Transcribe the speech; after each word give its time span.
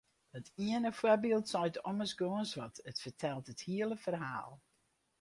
Dat 0.35 0.47
iene 0.63 0.91
foarbyld 0.99 1.47
seit 1.51 1.75
ommers 1.89 2.13
gâns 2.21 2.51
wat, 2.59 2.75
it 2.89 3.01
fertelt 3.03 3.47
it 3.53 3.61
hiele 3.67 3.97
ferhaal. 4.03 4.51